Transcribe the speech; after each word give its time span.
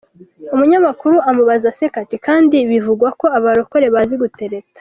Umunyamakuru 0.53 1.15
amubaza 1.29 1.65
aseka 1.71 1.97
ati 2.03 2.17
“kandi 2.27 2.57
bivugwa 2.71 3.07
ko 3.19 3.25
abarokore 3.37 3.85
bazi 3.95 4.15
gutereta?”. 4.23 4.79